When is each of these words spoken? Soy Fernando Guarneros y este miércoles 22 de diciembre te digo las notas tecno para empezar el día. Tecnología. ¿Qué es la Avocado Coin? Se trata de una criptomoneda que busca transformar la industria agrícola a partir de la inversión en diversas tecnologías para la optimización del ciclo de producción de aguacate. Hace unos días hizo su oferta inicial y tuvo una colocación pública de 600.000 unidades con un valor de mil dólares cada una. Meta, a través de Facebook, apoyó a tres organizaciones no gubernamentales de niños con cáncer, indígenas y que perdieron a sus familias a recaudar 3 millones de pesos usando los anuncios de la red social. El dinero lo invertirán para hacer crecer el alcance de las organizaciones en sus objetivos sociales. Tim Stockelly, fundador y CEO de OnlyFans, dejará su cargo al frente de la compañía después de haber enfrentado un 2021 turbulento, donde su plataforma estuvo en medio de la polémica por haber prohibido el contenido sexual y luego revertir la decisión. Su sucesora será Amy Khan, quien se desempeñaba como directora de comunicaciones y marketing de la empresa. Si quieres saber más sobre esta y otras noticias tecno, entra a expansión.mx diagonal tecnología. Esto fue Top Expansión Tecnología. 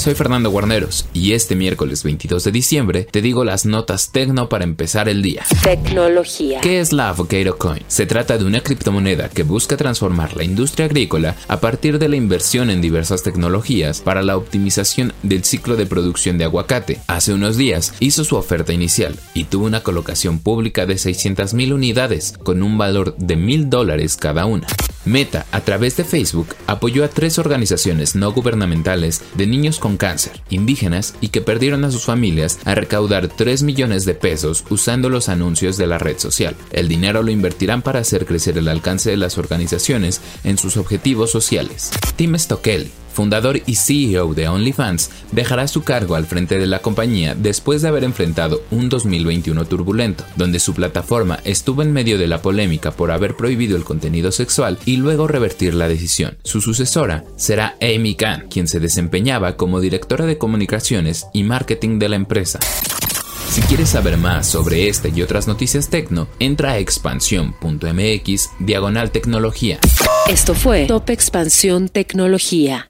Soy 0.00 0.14
Fernando 0.14 0.48
Guarneros 0.48 1.04
y 1.12 1.34
este 1.34 1.54
miércoles 1.54 2.04
22 2.04 2.44
de 2.44 2.52
diciembre 2.52 3.06
te 3.10 3.20
digo 3.20 3.44
las 3.44 3.66
notas 3.66 4.12
tecno 4.12 4.48
para 4.48 4.64
empezar 4.64 5.10
el 5.10 5.20
día. 5.20 5.44
Tecnología. 5.62 6.62
¿Qué 6.62 6.80
es 6.80 6.94
la 6.94 7.10
Avocado 7.10 7.58
Coin? 7.58 7.82
Se 7.86 8.06
trata 8.06 8.38
de 8.38 8.46
una 8.46 8.62
criptomoneda 8.62 9.28
que 9.28 9.42
busca 9.42 9.76
transformar 9.76 10.34
la 10.38 10.44
industria 10.44 10.86
agrícola 10.86 11.36
a 11.48 11.60
partir 11.60 11.98
de 11.98 12.08
la 12.08 12.16
inversión 12.16 12.70
en 12.70 12.80
diversas 12.80 13.22
tecnologías 13.22 14.00
para 14.00 14.22
la 14.22 14.38
optimización 14.38 15.12
del 15.22 15.44
ciclo 15.44 15.76
de 15.76 15.84
producción 15.84 16.38
de 16.38 16.44
aguacate. 16.44 17.02
Hace 17.06 17.34
unos 17.34 17.58
días 17.58 17.92
hizo 18.00 18.24
su 18.24 18.36
oferta 18.36 18.72
inicial 18.72 19.16
y 19.34 19.44
tuvo 19.44 19.66
una 19.66 19.82
colocación 19.82 20.38
pública 20.38 20.86
de 20.86 20.94
600.000 20.94 21.74
unidades 21.74 22.32
con 22.42 22.62
un 22.62 22.78
valor 22.78 23.14
de 23.18 23.36
mil 23.36 23.68
dólares 23.68 24.16
cada 24.16 24.46
una. 24.46 24.66
Meta, 25.04 25.46
a 25.50 25.62
través 25.62 25.96
de 25.96 26.04
Facebook, 26.04 26.54
apoyó 26.66 27.04
a 27.04 27.08
tres 27.08 27.38
organizaciones 27.38 28.14
no 28.14 28.32
gubernamentales 28.32 29.22
de 29.34 29.46
niños 29.46 29.78
con 29.78 29.96
cáncer, 29.96 30.42
indígenas 30.50 31.14
y 31.20 31.28
que 31.28 31.40
perdieron 31.40 31.84
a 31.84 31.90
sus 31.90 32.04
familias 32.04 32.58
a 32.64 32.74
recaudar 32.74 33.28
3 33.28 33.62
millones 33.62 34.04
de 34.04 34.14
pesos 34.14 34.64
usando 34.68 35.08
los 35.08 35.28
anuncios 35.28 35.76
de 35.76 35.86
la 35.86 35.98
red 35.98 36.18
social. 36.18 36.54
El 36.70 36.88
dinero 36.88 37.22
lo 37.22 37.30
invertirán 37.30 37.82
para 37.82 38.00
hacer 38.00 38.26
crecer 38.26 38.58
el 38.58 38.68
alcance 38.68 39.10
de 39.10 39.16
las 39.16 39.38
organizaciones 39.38 40.20
en 40.44 40.58
sus 40.58 40.76
objetivos 40.76 41.30
sociales. 41.30 41.90
Tim 42.16 42.36
Stockelly, 42.38 42.90
fundador 43.12 43.60
y 43.66 43.74
CEO 43.74 44.34
de 44.34 44.48
OnlyFans, 44.48 45.10
dejará 45.32 45.68
su 45.68 45.82
cargo 45.82 46.14
al 46.14 46.26
frente 46.26 46.58
de 46.58 46.66
la 46.66 46.80
compañía 46.80 47.34
después 47.34 47.82
de 47.82 47.88
haber 47.88 48.04
enfrentado 48.04 48.62
un 48.70 48.88
2021 48.88 49.64
turbulento, 49.66 50.24
donde 50.36 50.60
su 50.60 50.74
plataforma 50.74 51.40
estuvo 51.44 51.82
en 51.82 51.92
medio 51.92 52.18
de 52.18 52.26
la 52.26 52.42
polémica 52.42 52.90
por 52.90 53.10
haber 53.10 53.36
prohibido 53.36 53.76
el 53.76 53.84
contenido 53.84 54.32
sexual 54.32 54.78
y 54.84 54.96
luego 54.96 55.26
revertir 55.26 55.74
la 55.74 55.88
decisión. 55.88 56.38
Su 56.44 56.60
sucesora 56.60 57.24
será 57.36 57.76
Amy 57.80 58.14
Khan, 58.14 58.46
quien 58.50 58.68
se 58.68 58.80
desempeñaba 58.80 59.56
como 59.56 59.80
directora 59.80 60.26
de 60.26 60.38
comunicaciones 60.38 61.26
y 61.32 61.42
marketing 61.42 61.98
de 61.98 62.08
la 62.08 62.16
empresa. 62.16 62.58
Si 63.50 63.62
quieres 63.62 63.88
saber 63.88 64.16
más 64.16 64.46
sobre 64.46 64.88
esta 64.88 65.08
y 65.08 65.22
otras 65.22 65.48
noticias 65.48 65.88
tecno, 65.88 66.28
entra 66.38 66.72
a 66.72 66.78
expansión.mx 66.78 68.50
diagonal 68.60 69.10
tecnología. 69.10 69.80
Esto 70.28 70.54
fue 70.54 70.86
Top 70.86 71.10
Expansión 71.10 71.88
Tecnología. 71.88 72.89